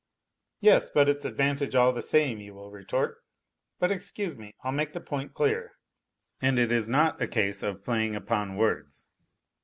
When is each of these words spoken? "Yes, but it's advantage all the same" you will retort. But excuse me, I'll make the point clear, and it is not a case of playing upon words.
"Yes, 0.59 0.89
but 0.89 1.07
it's 1.07 1.25
advantage 1.25 1.75
all 1.75 1.93
the 1.93 2.01
same" 2.01 2.39
you 2.39 2.55
will 2.55 2.71
retort. 2.71 3.19
But 3.77 3.91
excuse 3.91 4.35
me, 4.35 4.51
I'll 4.63 4.71
make 4.71 4.93
the 4.93 4.99
point 4.99 5.35
clear, 5.35 5.73
and 6.41 6.57
it 6.57 6.71
is 6.71 6.89
not 6.89 7.21
a 7.21 7.27
case 7.27 7.61
of 7.61 7.83
playing 7.83 8.15
upon 8.15 8.55
words. 8.55 9.09